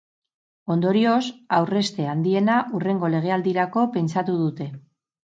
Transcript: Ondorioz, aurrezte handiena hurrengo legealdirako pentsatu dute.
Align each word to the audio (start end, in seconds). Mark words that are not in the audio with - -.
Ondorioz, 0.75 1.25
aurrezte 1.57 2.07
handiena 2.13 2.55
hurrengo 2.77 3.11
legealdirako 3.17 3.83
pentsatu 3.99 4.39
dute. 4.41 4.69